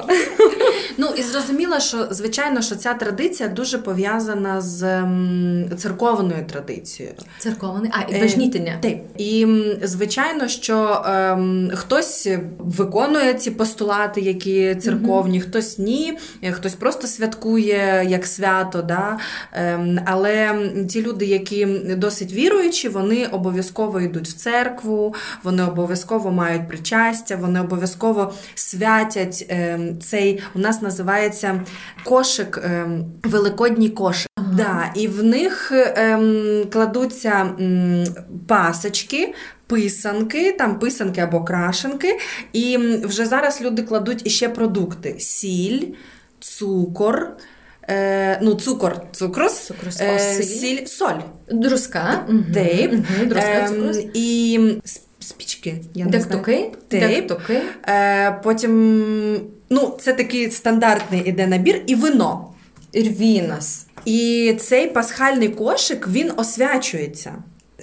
Ну 0.98 1.08
і 1.16 1.22
зрозуміло, 1.22 1.80
що 1.80 2.06
звичайно, 2.10 2.62
що 2.62 2.74
ця 2.74 2.94
традиція 2.94 3.48
дуже 3.48 3.78
пов'язана 3.78 4.60
з 4.60 4.80
церковною 5.76 6.44
традицією. 6.52 7.14
Церковний, 7.38 7.90
а 7.94 8.16
і 8.16 8.20
бажнітення. 8.20 8.78
Так. 8.82 8.92
І 9.18 9.46
звичайно, 9.82 10.48
що 10.48 11.02
ем, 11.06 11.70
хтось 11.74 12.28
виконує 12.58 13.34
ці 13.34 13.50
постулати, 13.50 14.20
які 14.20 14.74
церковні, 14.74 15.38
mm-hmm. 15.40 15.48
хтось 15.48 15.78
ні, 15.78 16.18
хтось 16.50 16.74
просто 16.74 17.06
святкує 17.06 18.06
як 18.08 18.26
свято. 18.26 18.82
Да? 18.82 19.18
Ем, 19.52 20.00
але 20.06 20.58
ті 20.88 21.02
люди, 21.02 21.26
які 21.26 21.66
досить 21.96 22.32
віруючі, 22.32 22.88
вони 22.88 23.13
обов'язково 23.22 24.00
йдуть 24.00 24.28
в 24.28 24.32
церкву, 24.32 25.14
вони 25.42 25.64
обов'язково 25.64 26.30
мають 26.30 26.68
причастя, 26.68 27.36
вони 27.36 27.60
обов'язково 27.60 28.32
святять 28.54 29.46
ем, 29.48 30.00
цей 30.00 30.42
у 30.54 30.58
нас 30.58 30.82
називається 30.82 31.60
кошик, 32.04 32.60
ем, 32.64 33.04
великодній 33.22 33.88
кошик. 33.88 34.28
Ага. 34.36 34.52
Да, 34.56 35.00
І 35.00 35.08
в 35.08 35.24
них 35.24 35.72
ем, 35.72 36.64
кладуться 36.72 37.50
пасочки. 38.48 39.34
Писанки, 39.66 40.52
там 40.52 40.78
писанки 40.78 41.20
або 41.20 41.44
крашенки, 41.44 42.18
і 42.52 42.76
вже 43.04 43.26
зараз 43.26 43.62
люди 43.62 43.82
кладуть 43.82 44.26
іще 44.26 44.48
продукти: 44.48 45.16
сіль, 45.18 45.82
цукор, 46.40 47.36
е, 47.88 48.38
ну, 48.42 48.54
цукор, 48.54 49.02
цукрос, 49.12 49.66
цукрус 49.66 50.00
е, 50.00 50.42
сіль, 50.42 50.86
соль, 50.86 51.20
друска, 51.50 52.26
тейп 52.54 52.92
угу. 52.92 53.26
друска, 53.26 53.70
е, 53.72 54.04
і 54.14 54.60
спічки. 55.20 55.80
Я 55.94 56.04
Дектуки. 56.04 56.70
Тейп. 56.88 57.08
Дектуки. 57.08 57.60
Е, 57.88 58.40
потім, 58.42 59.40
ну, 59.70 59.96
це 60.00 60.12
такий 60.12 60.50
стандартний 60.50 61.22
іде 61.24 61.46
набір, 61.46 61.82
і 61.86 61.94
вино. 61.94 62.50
Ірвінас. 62.92 63.86
І 64.04 64.56
цей 64.60 64.86
пасхальний 64.86 65.48
кошик 65.48 66.08
він 66.08 66.32
освячується. 66.36 67.34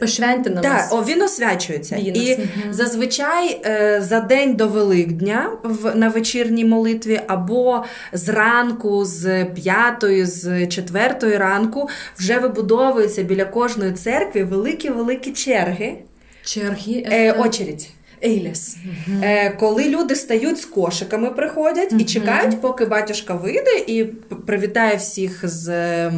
Пошвентина 0.01 0.61
Так, 0.61 0.87
о, 0.91 1.03
він 1.03 1.21
освячується. 1.21 1.95
Він 1.95 2.15
І 2.15 2.33
угу. 2.33 2.73
зазвичай 2.73 3.61
е, 3.65 4.01
за 4.01 4.19
день 4.19 4.55
до 4.55 4.67
Великдня 4.67 5.51
в, 5.63 5.95
на 5.95 6.09
вечірній 6.09 6.65
молитві, 6.65 7.21
або 7.27 7.83
зранку, 8.13 9.05
з 9.05 9.45
п'ятої, 9.45 10.25
з 10.25 10.67
четвертої 10.67 11.37
ранку 11.37 11.89
вже 12.17 12.39
вибудовуються 12.39 13.23
біля 13.23 13.45
кожної 13.45 13.91
церкви 13.91 14.43
великі-великі 14.43 15.31
черги. 15.31 15.95
Черги. 16.43 17.05
Е, 17.11 17.31
очередь. 17.31 17.89
Ейлес. 18.24 18.76
Е, 19.22 19.50
коли 19.50 19.88
люди 19.88 20.14
стають 20.14 20.60
з 20.60 20.64
кошиками, 20.64 21.30
приходять 21.30 21.94
і 21.98 22.04
чекають, 22.04 22.60
поки 22.60 22.84
батюшка 22.84 23.34
вийде 23.34 23.78
і 23.86 24.04
привітає 24.46 24.96
всіх 24.96 25.48
з 25.48 25.68
е, 25.68 26.12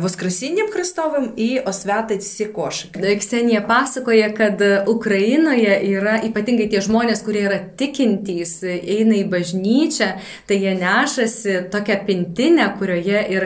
Воскресінням 0.00 0.68
Христовим 0.68 1.32
і 1.36 1.58
освятить 1.58 2.20
всі 2.20 2.44
кошики. 2.44 3.18
Ksenija 3.18 3.60
pasakoja, 3.60 4.30
kad 4.30 4.58
Ukrainoje 4.86 5.74
yra 5.94 6.14
ypatingai 6.28 6.68
tie 6.72 6.80
žmonės, 6.80 7.22
kurie 7.26 7.42
yra 7.48 7.58
tikintys, 7.78 8.62
eina 8.64 9.18
į 9.18 9.24
bažnyčią, 9.32 10.08
tai 10.46 10.56
jie 10.62 10.74
nešasi 10.78 11.54
tokią 11.72 11.96
pintinę, 12.06 12.66
kurioje 12.78 13.20
ir 13.34 13.42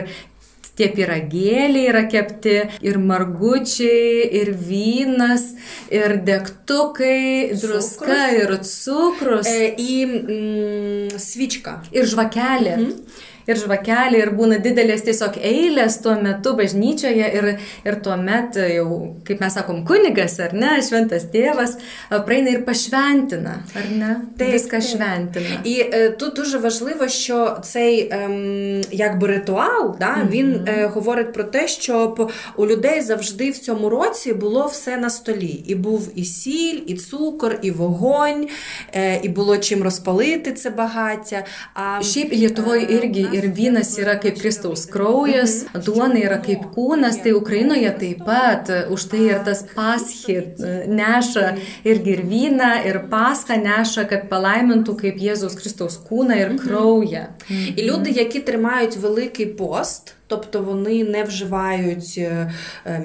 tie 0.78 0.90
piragėliai 0.94 1.88
yra 1.90 2.04
kepti, 2.10 2.58
ir 2.86 3.00
margučiai, 3.02 4.28
ir 4.40 4.52
vynas, 4.54 5.50
ir 5.92 6.18
degtukai, 6.26 7.54
druska, 7.58 8.20
ir 8.38 8.54
cukrus. 8.62 9.48
E, 9.50 9.72
į 9.78 9.98
mm, 10.06 11.18
svičką. 11.22 11.80
Ir 11.96 12.08
žvakelė. 12.08 12.78
Mhm 12.78 13.26
ir 13.48 13.60
žvakelė, 13.60 14.20
ir 14.22 14.32
būna 14.36 14.58
didelės 14.62 15.04
tiesiog 15.06 15.38
eilės 15.40 15.98
tuo 16.04 16.14
metu 16.20 16.54
bažnyčioje 16.58 17.30
ir, 17.38 17.50
ir 17.86 17.98
tuo 18.04 18.16
metu 18.20 18.64
jau, 18.68 18.88
kaip 19.26 19.40
mes 19.42 19.56
sakom, 19.56 19.84
kunigas, 19.88 20.38
ar 20.44 20.54
ne, 20.56 20.76
šventas 20.84 21.28
tėvas, 21.32 21.78
praeina 22.10 22.52
ir 22.52 22.64
pašventina, 22.68 23.58
ar 23.78 23.90
не? 23.90 24.14
Taip, 24.38 24.52
Viską 24.58 24.80
швентина. 24.80 25.60
І 25.64 25.80
е, 25.80 26.10
тут 26.10 26.34
дуже 26.34 26.58
важливо, 26.58 27.08
що 27.08 27.56
цей 27.62 28.08
ем, 28.12 28.82
якби 28.90 29.26
ритуал, 29.26 29.96
да, 30.00 30.06
mm-hmm. 30.06 30.30
він 30.30 30.64
е, 30.68 30.86
говорить 30.86 31.32
про 31.32 31.44
те, 31.44 31.68
щоб 31.68 32.32
у 32.56 32.66
людей 32.66 33.00
завжди 33.00 33.50
в 33.50 33.58
цьому 33.58 33.88
році 33.88 34.32
було 34.32 34.66
все 34.66 34.96
на 34.96 35.10
столі. 35.10 35.64
І 35.66 35.74
був 35.74 36.10
і 36.14 36.24
сіль, 36.24 36.80
і 36.86 36.94
цукор, 36.94 37.58
і 37.62 37.70
вогонь, 37.70 38.48
е, 38.94 39.20
і 39.22 39.28
було 39.28 39.58
чим 39.58 39.82
розпалити 39.82 40.52
це 40.52 40.70
багаття. 40.70 41.44
А, 41.74 41.98
Šiaip 42.00 42.30
Lietuvoje 42.32 42.84
irgi 42.96 43.37
ir 43.38 43.48
vynas 43.54 43.92
yra 44.00 44.16
kaip 44.20 44.38
Kristaus 44.40 44.84
kraujas, 44.90 45.62
duona 45.86 46.20
yra 46.20 46.38
kaip 46.44 46.68
kūnas, 46.74 47.20
tai 47.22 47.34
Ukrainoje 47.36 47.92
taip 48.00 48.24
pat 48.26 48.70
e, 48.72 48.82
už 48.94 49.08
tai 49.12 49.22
ir 49.28 49.40
tas 49.46 49.64
paschį 49.74 50.36
e, 50.38 50.74
neša 50.90 51.46
irgi 51.88 52.14
ir 52.16 52.24
vyną, 52.28 52.72
ir 52.90 53.00
paską 53.12 53.58
neša, 53.62 54.08
kad 54.10 54.28
palaimintų 54.32 54.98
kaip 55.02 55.22
Jėzaus 55.22 55.58
Kristaus 55.58 55.98
kūną 56.08 56.38
ir 56.38 56.52
mhm. 56.52 56.60
kraują. 56.66 57.26
Mhm. 57.48 57.74
I 57.74 57.88
ljudi, 57.88 58.14
jaki 58.18 58.44
trimaju 58.44 59.02
veliki 59.02 59.48
post, 59.58 60.17
Тобто 60.28 60.62
вони 60.62 61.04
не 61.04 61.22
вживають 61.22 62.20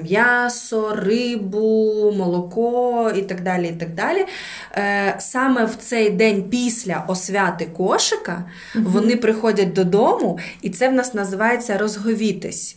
м'ясо, 0.02 0.94
рибу, 0.94 2.12
молоко 2.16 3.12
і 3.16 3.22
так 3.22 3.42
далі. 3.42 3.68
і 3.68 3.72
так 3.72 3.94
далі. 3.94 4.26
Саме 5.18 5.64
в 5.64 5.76
цей 5.76 6.10
день 6.10 6.42
після 6.42 7.04
освяти 7.08 7.66
кошика 7.76 8.44
вони 8.74 9.16
приходять 9.16 9.72
додому, 9.72 10.38
і 10.62 10.70
це 10.70 10.88
в 10.88 10.92
нас 10.92 11.14
називається 11.14 11.78
розговітись, 11.78 12.76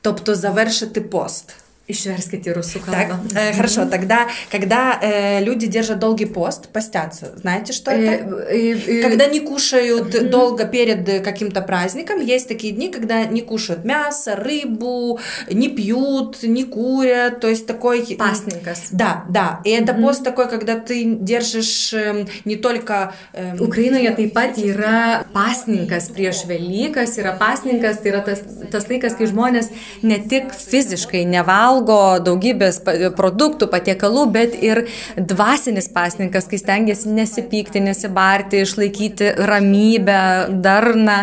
тобто 0.00 0.34
завершити 0.34 1.00
пост. 1.00 1.61
Išverskite 1.87 2.51
rusų 2.51 2.81
kalbą. 2.83 3.15
Так, 3.31 3.37
э, 3.39 3.53
хорошо, 3.55 3.85
тогда, 3.85 4.27
когда 4.51 4.99
э, 5.01 5.41
люди 5.41 5.67
держат 5.67 5.99
долгий 5.99 6.25
пост, 6.25 6.67
постятся, 6.67 7.31
знаете, 7.37 7.71
что 7.71 7.91
это? 7.91 8.43
Э, 8.49 8.75
э, 8.75 9.01
когда 9.01 9.25
не 9.27 9.39
кушают 9.39 10.13
э, 10.13 10.23
долго 10.23 10.65
перед 10.65 11.23
каким-то 11.23 11.61
праздником, 11.61 12.19
есть 12.19 12.49
такие 12.49 12.73
дни, 12.73 12.89
когда 12.89 13.23
не 13.23 13.39
кушают 13.41 13.85
мясо, 13.85 14.35
рыбу, 14.35 15.21
не 15.49 15.69
пьют, 15.69 16.43
не 16.43 16.65
курят, 16.65 17.39
то 17.39 17.47
есть 17.47 17.65
такой... 17.65 18.05
Пасниnkас. 18.19 18.89
Да, 18.91 19.23
да, 19.29 19.61
и 19.63 19.69
это 19.69 19.93
mm-hmm. 19.93 20.01
пост 20.01 20.23
такой, 20.25 20.49
когда 20.49 20.77
ты 20.77 21.05
держишь 21.05 21.93
э, 21.93 22.25
не 22.43 22.57
только... 22.57 23.13
Э, 23.31 23.55
Ukrainoje 23.59 24.11
taip 24.11 24.33
pat 24.33 24.59
yra 24.59 25.23
pasninkas 25.31 26.11
prieš 26.11 26.43
Velykas, 26.47 27.15
yra 27.17 27.31
pasninkas, 27.39 27.99
tai 28.03 28.11
yra 28.11 28.19
tas, 28.27 28.43
tas 28.71 28.89
laikas, 28.89 29.15
kai 29.15 29.31
žmonės 29.31 29.71
ne 30.01 30.19
tik 30.19 30.51
fiziškai 30.51 31.23
nevalgo, 31.23 31.70
valgo 31.72 32.20
daugybės 32.24 32.80
produktų, 33.16 33.68
patiekalų, 33.72 34.26
bet 34.32 34.56
ir 34.60 34.84
dvasinis 35.16 35.88
pasninkas, 35.92 36.48
kai 36.50 36.60
stengiasi 36.60 37.12
nesipykti, 37.12 37.82
nesibarti, 37.84 38.62
išlaikyti 38.62 39.32
ramybę, 39.48 40.20
darną. 40.62 41.18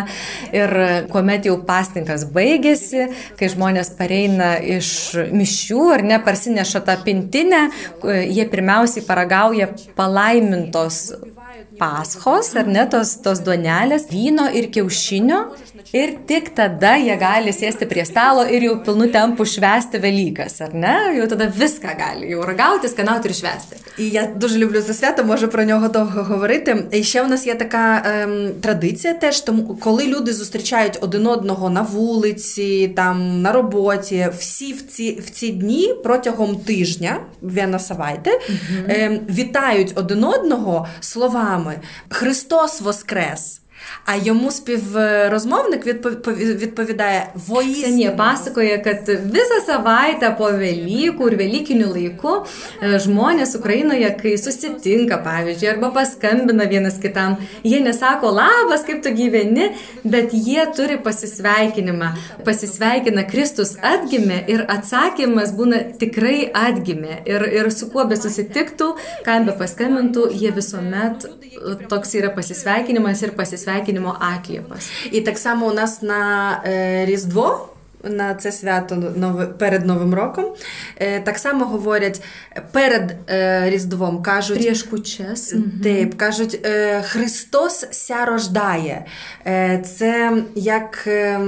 Ir 0.54 0.74
kuomet 1.12 1.46
jau 1.48 1.58
pasninkas 1.66 2.26
baigėsi, 2.34 3.08
kai 3.38 3.50
žmonės 3.52 3.92
pareina 3.98 4.56
iš 4.58 4.92
mišių 5.30 5.90
ar 5.96 6.06
ne, 6.06 6.20
parsineša 6.24 6.84
tą 6.86 6.98
pintinę, 7.04 7.66
jie 8.04 8.46
pirmiausiai 8.50 9.06
paragauja 9.06 9.70
palaimintos 9.98 11.10
paschos, 11.80 12.52
ar 12.56 12.68
ne, 12.68 12.84
tos, 12.90 13.16
tos 13.24 13.40
duonelės, 13.44 14.08
vyno 14.10 14.48
ir 14.56 14.68
kiaušinio. 14.74 15.40
Ir 15.96 16.12
tik 16.28 16.52
tada 16.54 16.92
jie 17.00 17.16
gali 17.18 17.50
sėsti 17.54 17.88
prie 17.90 18.04
stalo 18.06 18.44
ir 18.46 18.62
jau 18.66 18.76
pilnu 18.84 19.08
tempu 19.10 19.46
švęsti 19.48 19.98
Velykas, 20.02 20.39
ar 20.40 20.74
не? 20.74 21.16
Jau 21.18 21.26
tada 21.28 21.46
viską 21.46 21.88
gali, 21.98 22.30
jau 22.30 22.46
рагати, 22.46 22.88
сканати 22.88 23.28
і 23.28 23.34
швести. 23.34 23.76
І 23.98 24.08
я 24.08 24.26
дуже 24.36 24.58
люблю 24.58 24.82
це 24.82 24.94
свято, 24.94 25.24
можу 25.24 25.48
про 25.48 25.64
нього 25.64 25.88
довго 25.88 26.22
говорити. 26.22 26.84
І 26.90 27.02
ще 27.02 27.22
в 27.22 27.28
нас 27.28 27.46
є 27.46 27.54
така 27.54 28.02
ем, 28.06 28.50
традиція 28.60 29.14
теж, 29.14 29.40
тому 29.40 29.76
коли 29.80 30.06
люди 30.06 30.32
зустрічають 30.32 30.98
один 31.00 31.26
одного 31.26 31.70
на 31.70 31.82
вулиці, 31.82 32.92
там 32.96 33.42
на 33.42 33.52
роботі, 33.52 34.28
всі 34.38 34.72
в 34.72 34.86
ці 34.86 35.20
в 35.20 35.30
ці 35.30 35.48
дні 35.50 35.94
протягом 36.04 36.56
тижня 36.56 37.20
Вена 37.40 37.78
Савайте 37.78 38.30
угу. 38.30 38.84
ем, 38.88 39.20
вітають 39.30 39.92
один 39.94 40.24
одного 40.24 40.88
словами 41.00 41.80
Христос 42.08 42.80
Воскрес! 42.80 43.60
А 44.05 44.15
йому 44.15 44.51
співрозмовник 44.51 45.85
відповідає 46.35 47.27
воїстину. 47.47 47.85
Senie 47.95 48.11
pasakoja, 48.17 48.77
kad 48.77 49.09
visą 49.09 49.59
savaitę 49.65 50.29
po 50.37 50.49
Velykų 50.51 51.27
ir 51.29 51.35
Velykinių 51.41 51.87
laikų 51.95 52.33
žmonės 53.05 53.55
Ukrainoje, 53.59 54.09
kai 54.21 54.33
susitinka, 54.37 55.17
pavyzdžiui, 55.25 55.69
arba 55.73 55.89
paskambina 55.95 56.65
vienas 56.65 56.97
kitam, 57.03 57.37
jie 57.63 57.79
nesako 57.81 58.31
labas, 58.35 58.83
kaip 58.87 59.03
tu 59.03 59.09
gyveni, 59.15 59.69
bet 60.03 60.33
jie 60.33 60.65
turi 60.75 60.97
pasisveikinimą. 60.97 62.09
Pasisveikina 62.45 63.23
Kristus 63.31 63.75
atgimė 63.93 64.41
ir 64.53 64.65
atsakymas 64.75 65.53
būna 65.57 65.81
tikrai 66.01 66.49
atgimė. 66.53 67.21
Ir, 67.25 67.47
ir 67.59 67.71
su 67.71 67.89
kuo 67.93 68.05
be 68.09 68.17
susitiktų, 68.17 68.91
kam 69.25 69.45
be 69.47 69.53
paskambintų, 69.61 70.29
jie 70.41 70.51
visuomet 70.51 71.29
toks 71.89 72.15
yra 72.19 72.29
pasisveikinimas 72.35 73.23
ir 73.23 73.35
pasisveikinimo 73.70 74.16
atliepas. 74.20 74.90
І 75.12 75.20
так 75.20 75.38
само 75.38 75.66
у 75.66 75.72
нас 75.74 76.02
на 76.02 76.50
е, 76.66 77.06
Різдво. 77.06 77.66
На 78.04 78.34
це 78.34 78.52
свято 78.52 79.14
перед 79.58 79.86
Новим 79.86 80.14
роком. 80.14 80.44
Е, 80.96 81.20
так 81.20 81.38
само 81.38 81.64
говорять 81.64 82.22
перед 82.72 83.16
е, 83.30 83.70
Різдвом 83.70 84.22
кажуть 84.22 85.06
час. 85.16 85.54
Тип, 85.82 86.14
кажуть, 86.14 86.60
е, 86.64 87.02
Христос 87.02 87.86
ся 87.90 88.24
рождає. 88.24 89.04
Е, 89.46 89.84
це 89.98 90.42
як 90.54 91.04
е, 91.06 91.40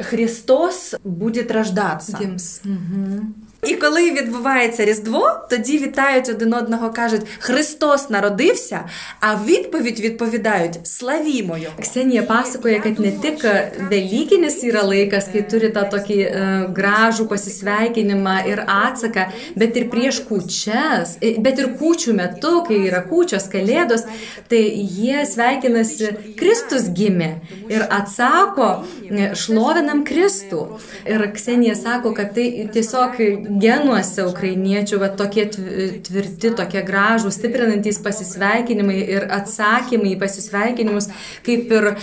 Христос 0.00 0.94
буде 1.04 1.42
рождатися. 1.54 2.18
Угу. 2.64 3.20
І 3.66 3.74
коли 3.74 4.10
відбувається 4.10 4.84
Різдво, 4.84 5.30
тоді 5.50 5.78
вітають 5.78 6.28
один 6.28 6.54
одного, 6.54 6.90
кажуть 6.90 7.22
Христос 7.38 8.10
народився, 8.10 8.84
а 9.20 9.34
відповідь 9.44 10.00
відповідають 10.00 10.86
Славімо 10.86 11.58
Його. 11.58 11.74
Ksenija 11.80 12.22
pasakoja, 12.22 12.80
kad 12.80 12.98
ne 12.98 13.12
tik 13.22 13.44
Velykinis 13.90 14.56
yra 14.64 14.82
laikas, 14.82 15.28
kai 15.32 15.42
turi 15.48 15.70
tą 15.74 15.84
tokį 15.92 16.18
uh, 16.24 16.64
gražų 16.74 17.26
pasisveikinimą 17.30 18.36
ir 18.50 18.62
atsaką, 18.66 19.26
bet 19.58 19.76
ir 19.78 19.88
prieš 19.92 20.22
kūčias, 20.28 21.16
bet 21.44 21.60
ir 21.62 21.74
kūčių 21.78 22.14
metu, 22.18 22.54
kai 22.66 22.80
yra 22.88 23.04
kūčios, 23.06 23.48
kalėdos, 23.52 24.06
tai 24.50 24.62
jie 24.98 25.24
sveikinasi 25.28 26.34
Kristus 26.40 26.88
gimė 26.96 27.30
ir 27.70 27.86
atsako, 27.90 28.70
šlovinam 29.38 30.04
Kristų. 30.08 30.64
Ir 31.06 31.28
Ksenija 31.34 31.76
sako, 31.78 32.14
kad 32.16 32.34
tai 32.36 32.68
tiesiog 32.74 33.20
genuose 33.60 34.24
ukrainiečių, 34.28 34.98
va 35.02 35.10
tokie 35.14 35.46
tvirti, 35.52 36.52
tokie 36.56 36.82
gražūs, 36.86 37.38
stiprinantys 37.38 38.00
pasisveikinimai 38.04 38.98
ir 39.16 39.26
atsakymai 39.34 40.14
į 40.14 40.20
pasisveikinimus, 40.20 41.10
kaip 41.46 41.72
ir 41.74 41.90
e, 41.92 41.96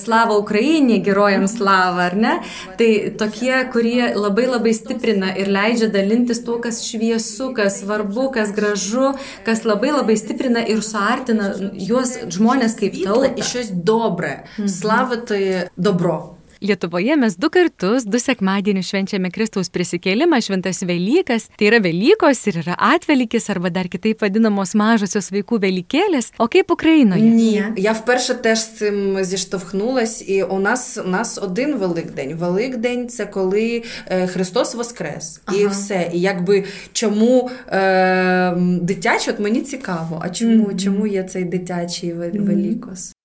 slava 0.00 0.38
Ukrainė, 0.40 1.00
gerojam 1.04 1.48
slava, 1.50 2.08
ar 2.10 2.16
ne? 2.18 2.34
Tai 2.80 2.90
tokie, 3.20 3.54
kurie 3.72 4.12
labai 4.14 4.48
labai 4.48 4.74
stiprina 4.76 5.32
ir 5.38 5.50
leidžia 5.52 5.90
dalintis 5.92 6.42
tuo, 6.46 6.58
kas 6.62 6.82
šviesu, 6.86 7.52
kas 7.56 7.80
svarbu, 7.82 8.30
kas 8.36 8.54
gražu, 8.56 9.12
kas 9.46 9.64
labai 9.68 9.92
labai 9.96 10.18
stiprina 10.20 10.64
ir 10.64 10.82
suartina 10.84 11.52
juos 11.72 12.16
žmonės 12.34 12.78
kaip 12.78 12.98
tautą. 13.02 13.34
Iš 13.38 13.54
jos 13.60 13.70
dobra. 13.72 14.42
Mhm. 14.56 14.74
Slava 14.78 15.22
tai 15.28 15.44
dobro. 15.76 16.37
Lietuvoje 16.60 17.16
mes 17.16 17.36
du 17.36 17.50
kartus, 17.50 18.04
du 18.04 18.18
sekmadienius 18.18 18.88
švenčiame 18.90 19.30
Kristaus 19.30 19.70
prisikėlimą, 19.70 20.40
šventas 20.42 20.82
Velykas. 20.82 21.48
Tai 21.58 21.68
yra 21.70 21.78
Velykos 21.84 22.40
ir 22.50 22.60
yra 22.64 22.74
Atvelykis, 22.74 23.46
arba 23.52 23.70
dar 23.70 23.86
kitaip 23.90 24.24
vadinamos 24.24 24.74
mažosios 24.78 25.30
vaikų 25.34 25.60
Velykėlės. 25.62 26.32
O 26.38 26.48
kaip 26.50 26.72
Україноje? 26.74 27.22
Ні. 27.22 27.64
Я 27.76 27.92
вперше 27.92 28.34
теж 28.34 28.58
з 28.58 28.68
цим 28.68 29.24
зіштовхнулась, 29.24 30.28
і 30.28 30.42
у 30.42 30.58
нас 30.58 30.98
у 31.06 31.08
нас 31.08 31.38
один 31.38 31.76
Великдень. 31.76 32.34
Великдень 32.34 33.08
це 33.08 33.26
коли 33.26 33.82
е, 34.06 34.26
Христос 34.26 34.74
Воскрес. 34.74 35.40
Ага. 35.44 35.58
І 35.58 35.66
все. 35.66 36.10
І 36.12 36.20
якби 36.20 36.64
чому 36.92 37.50
е, 37.68 38.54
дитячий, 38.82 39.34
от 39.34 39.40
мені 39.40 39.60
цікаво, 39.60 40.20
а 40.24 40.30
чому, 40.30 40.64
mm-hmm. 40.64 40.84
чому 40.84 41.06
є 41.06 41.22
цей 41.22 41.44
дитячий 41.44 42.12
Велікос? 42.12 43.17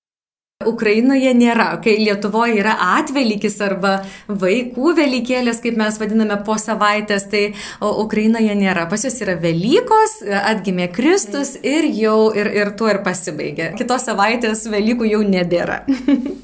Ukrainoje 0.70 1.34
nėra. 1.38 1.70
Kai 1.84 1.96
Lietuvoje 2.02 2.58
yra 2.62 2.76
atvelykis 3.00 3.60
arba 3.66 3.94
vaikų 4.28 4.96
velykėlės, 5.00 5.62
kaip 5.64 5.78
mes 5.80 6.00
vadiname 6.02 6.40
po 6.48 6.58
savaitės, 6.62 7.28
tai 7.32 7.44
Ukrainoje 7.82 8.56
nėra. 8.60 8.88
Pas 8.92 9.04
juos 9.06 9.20
yra 9.24 9.36
Velykos, 9.40 10.20
atgimė 10.54 10.90
Kristus 10.94 11.56
Taip. 11.58 11.70
ir 11.74 11.90
jau 12.00 12.18
ir, 12.38 12.50
ir 12.64 12.74
tuo 12.80 12.90
ir 12.92 13.04
pasibaigė. 13.06 13.74
Kitos 13.80 14.08
savaitės 14.10 14.66
Velykų 14.72 15.12
jau 15.12 15.22
nebėra. 15.28 15.84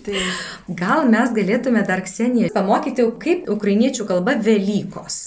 Gal 0.84 1.10
mes 1.10 1.34
galėtume 1.36 1.84
dar 1.88 2.04
Ksenijai 2.06 2.54
pamokyti, 2.54 3.08
kaip 3.22 3.52
ukrainiečių 3.52 4.08
kalba 4.10 4.38
Velykos. 4.44 5.20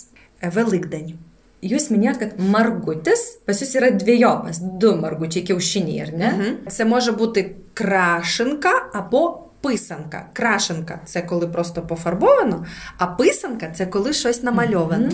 Velikdani. 0.43 1.32
Jūs 1.63 1.91
minėjot, 1.93 2.19
kad 2.19 2.39
margutis 2.43 3.21
pas 3.47 3.61
jūs 3.63 3.77
yra 3.79 3.93
dviejopas, 3.95 4.59
du 4.83 4.97
margučiai 4.99 5.45
kiaušiniai, 5.47 6.01
ar 6.03 6.13
ne? 6.13 6.31
Mhm. 6.33 6.71
Se 6.75 6.85
može 6.85 7.15
būti 7.15 7.47
krašinka, 7.79 8.73
apo 8.99 9.52
писанка. 9.62 10.26
Крашенка 10.34 11.00
це 11.06 11.22
коли 11.22 11.48
просто 11.48 11.82
пофарбовано, 11.82 12.66
а 12.98 13.08
писанка 13.08 13.68
це 13.76 13.86
коли 13.86 14.14
щось 14.14 14.44
намальовано. 14.44 15.10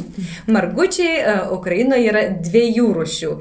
Margučiai 0.47 1.23
Ukrainoje 1.49 2.11
yra 2.11 2.23
dviejų 2.43 2.87
rūšių. 2.97 3.31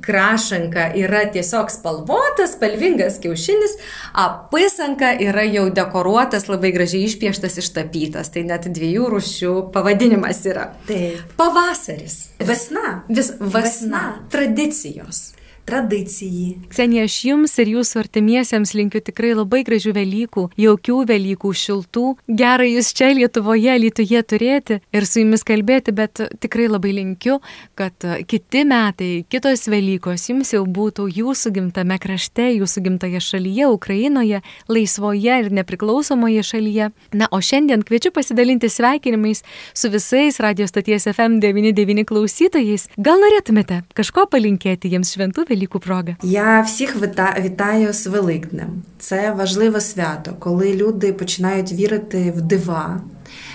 Krašanka 0.00 0.88
yra 0.96 1.22
tiesiog 1.34 1.70
spalvotas, 1.70 2.56
spalvingas 2.56 3.20
kiaušinis, 3.22 3.76
a 4.12 4.48
pisanka 4.50 5.12
yra 5.20 5.44
jau 5.44 5.68
dekoruotas, 5.70 6.48
labai 6.48 6.72
gražiai 6.72 7.04
išpieštas, 7.04 7.58
ištapytas. 7.62 8.32
Tai 8.32 8.42
net 8.48 8.66
dviejų 8.66 9.04
rūšių 9.14 9.54
pavadinimas 9.72 10.40
yra. 10.48 10.72
Taip. 10.88 11.20
Pavasaris. 11.36 12.30
Vesna. 12.40 13.02
Vis, 13.08 13.34
vasna. 13.38 13.60
Vesna. 13.60 14.04
Tradicijos. 14.32 15.38
Tradicijai. 15.65 16.57
Ksenija, 16.67 17.05
aš 17.07 17.15
jums 17.23 17.53
ir 17.63 17.69
jūsų 17.71 18.01
artimiesiems 18.01 18.73
linkiu 18.75 18.99
tikrai 18.99 19.31
labai 19.31 19.61
gražių 19.63 19.93
Velykų, 19.95 20.41
jaukių 20.59 20.97
Velykų, 21.07 21.51
šiltų. 21.55 22.03
Gerai 22.27 22.73
jūs 22.73 22.89
čia 22.91 23.13
Lietuvoje, 23.15 23.71
Lietuvoje 23.79 24.23
turėti 24.27 24.79
ir 24.91 25.07
su 25.07 25.21
jumis 25.21 25.45
kalbėti, 25.47 25.93
bet 25.95 26.19
tikrai 26.43 26.67
labai 26.67 26.91
linkiu, 26.97 27.37
kad 27.79 27.95
kiti 28.27 28.65
metai, 28.67 29.23
kitos 29.31 29.63
Velykos 29.71 30.27
jums 30.27 30.51
jau 30.51 30.65
būtų 30.67 31.07
jūsų 31.15 31.53
gimtame 31.55 31.95
krašte, 31.95 32.49
jūsų 32.57 32.83
gimtoje 32.89 33.23
šalyje, 33.23 33.71
Ukrainoje, 33.71 34.43
laisvoje 34.67 35.39
ir 35.45 35.49
nepriklausomoje 35.55 36.43
šalyje. 36.43 36.91
Na, 37.15 37.31
o 37.31 37.39
šiandien 37.39 37.87
kviečiu 37.87 38.11
pasidalinti 38.11 38.67
sveikinimais 38.67 39.45
su 39.71 39.93
visais 39.93 40.41
radio 40.43 40.67
stoties 40.67 41.07
FM99 41.13 42.03
klausytojais. 42.11 42.89
Gal 42.99 43.23
norėtumėte 43.23 43.83
kažko 43.95 44.27
palinkėti 44.27 44.91
jiems 44.91 45.15
šventų 45.15 45.47
Велику 45.53 45.79
прога. 45.79 46.17
Я 46.23 46.61
всіх 46.61 46.95
вітаю 47.39 47.93
з 47.93 48.07
Великднем. 48.07 48.67
Це 48.99 49.31
важливе 49.31 49.81
свято, 49.81 50.35
коли 50.39 50.73
люди 50.73 51.13
починають 51.13 51.71
вірити 51.71 52.33
в 52.37 52.41
дива, 52.41 53.01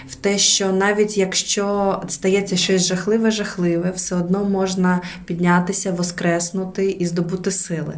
в 0.08 0.16
те, 0.16 0.38
що 0.38 0.72
навіть 0.72 1.18
якщо 1.18 2.02
стається 2.08 2.58
щось 2.58 2.88
жахливе, 2.88 3.32
жахливе, 3.32 3.92
все 3.96 4.16
одно 4.16 4.44
можна 4.46 5.02
піднятися, 5.26 5.92
воскреснути 5.92 6.92
і 6.92 7.06
здобути 7.06 7.52
сили. 7.52 7.98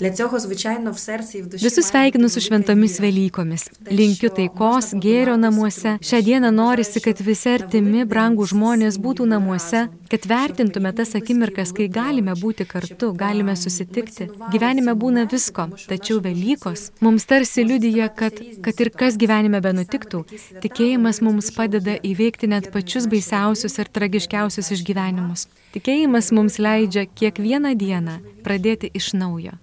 Для 0.00 0.10
цього, 0.10 0.38
звичайно, 0.38 0.92
в 0.92 0.98
серці 0.98 1.38
і 1.38 1.42
в 1.42 1.46
душі. 1.46 1.70
Visus 1.70 1.86
sveikinu 1.92 2.28
su 2.28 2.40
šventomis 2.40 3.00
Velykomis. 3.00 3.62
Linkiu 3.90 4.30
taikos, 4.30 4.86
gėrio 5.04 5.36
namuose. 5.36 5.98
Šią 6.02 6.18
dieną 6.22 6.50
norisi, 6.50 7.00
kad 7.00 7.20
visi 7.22 7.48
artimi, 7.48 8.04
brangų 8.12 8.46
žmonės 8.52 8.98
būtų 9.04 9.26
namuose, 9.30 9.86
kad 10.10 10.26
vertintume 10.26 10.92
tas 10.92 11.14
akimirkas, 11.14 11.72
kai 11.76 11.86
galime 11.88 12.34
būti 12.42 12.66
kartu, 12.72 13.12
galime 13.22 13.54
susitikti. 13.56 14.28
Gyvenime 14.52 14.94
būna 15.02 15.26
visko, 15.30 15.68
tačiau 15.90 16.18
Velykos 16.24 16.90
mums 17.00 17.26
tarsi 17.30 17.64
liudyja, 17.68 18.08
kad, 18.20 18.34
kad 18.64 18.82
ir 18.82 18.90
kas 18.90 19.18
gyvenime 19.20 19.60
benutiktų, 19.62 20.24
tikėjimas 20.64 21.22
mums 21.22 21.43
padeda 21.53 21.97
įveikti 22.05 22.49
net 22.51 22.71
pačius 22.73 23.07
baisiausius 23.11 23.77
ir 23.81 23.89
tragiškiausius 23.91 24.71
išgyvenimus. 24.77 25.47
Tikėjimas 25.75 26.31
mums 26.35 26.59
leidžia 26.61 27.05
kiekvieną 27.05 27.75
dieną 27.77 28.19
pradėti 28.45 28.89
iš 28.93 29.13
naujo, 29.19 29.57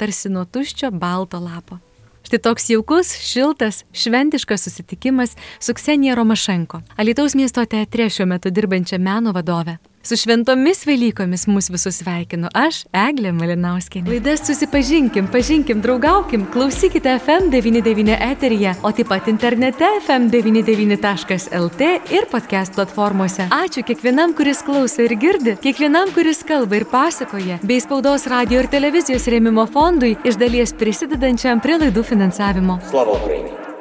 tarsi 0.00 0.32
nuo 0.32 0.46
tuščio 0.46 0.90
balto 0.94 1.40
lapo. 1.42 1.78
Štai 2.28 2.40
toks 2.44 2.66
jaukus, 2.68 3.12
šiltas, 3.24 3.84
šventiškas 3.92 4.66
susitikimas 4.66 5.36
su 5.60 5.74
Ksenija 5.74 6.16
Romašenko, 6.18 6.82
Alitaus 6.96 7.36
miesto 7.38 7.64
teatre 7.64 8.10
šiuo 8.10 8.26
metu 8.28 8.50
dirbančia 8.50 8.98
meno 8.98 9.32
vadove. 9.32 9.78
Su 10.02 10.16
šventomis 10.16 10.86
Velykomis 10.86 11.46
mus 11.46 11.70
visus 11.70 11.98
sveikinu 12.00 12.48
aš, 12.54 12.84
Eglė 12.96 13.32
Malinauskinė. 13.34 14.08
Laidas 14.08 14.44
susipažinkim, 14.46 15.26
pažinkim, 15.32 15.82
draugaukim, 15.84 16.46
klausykite 16.54 17.18
FM99 17.18 18.16
eteryje, 18.30 18.74
o 18.82 18.92
taip 18.94 19.10
pat 19.10 19.28
internete 19.28 19.84
FM99.lt 20.06 21.90
ir 22.14 22.28
podcast 22.30 22.78
platformose. 22.78 23.48
Ačiū 23.52 23.82
kiekvienam, 23.84 24.34
kuris 24.38 24.62
klauso 24.64 25.02
ir 25.04 25.16
girdi, 25.20 25.58
kiekvienam, 25.62 26.14
kuris 26.14 26.44
kalba 26.46 26.78
ir 26.78 26.86
pasakoja, 26.88 27.58
bei 27.62 27.80
spaudos 27.82 28.26
radio 28.30 28.62
ir 28.62 28.70
televizijos 28.72 29.26
rėmimo 29.28 29.66
fondui 29.72 30.16
iš 30.24 30.38
dalies 30.40 30.72
prisidedančiam 30.78 31.60
prie 31.60 31.76
laidų 31.82 32.06
finansavimo. 32.14 32.80
Slava 32.88 33.18
Ukrainai! 33.18 33.77